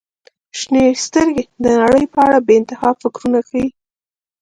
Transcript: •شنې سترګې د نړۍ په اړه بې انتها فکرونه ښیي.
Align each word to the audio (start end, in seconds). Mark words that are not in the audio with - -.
•شنې 0.59 0.85
سترګې 1.05 1.43
د 1.63 1.65
نړۍ 1.81 2.05
په 2.13 2.19
اړه 2.25 2.37
بې 2.47 2.53
انتها 2.59 2.89
فکرونه 3.01 3.39
ښیي. 3.47 3.67